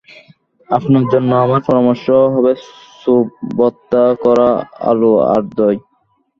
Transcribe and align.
আপনার 0.69 1.03
জন্য 1.13 1.31
আমার 1.35 1.61
পরামর্শ 1.67 2.05
হবে 2.35 2.51
স্যুপ, 2.99 3.27
ভর্তা 3.57 4.03
করা 4.23 4.49
আলু 4.89 5.11
আর 5.27 5.41
দই। 5.57 5.77